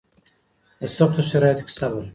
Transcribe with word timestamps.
په 0.77 0.85
سختو 0.95 1.21
شرایطو 1.29 1.63
کې 1.67 1.73
صبر 1.79 2.03